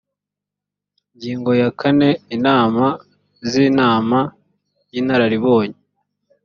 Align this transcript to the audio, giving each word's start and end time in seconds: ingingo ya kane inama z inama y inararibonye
ingingo 1.11 1.51
ya 1.61 1.69
kane 1.79 2.09
inama 2.35 2.85
z 3.49 3.51
inama 3.69 4.19
y 4.91 4.95
inararibonye 5.01 5.77